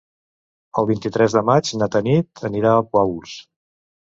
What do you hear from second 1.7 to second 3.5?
na Tanit anirà a Paüls.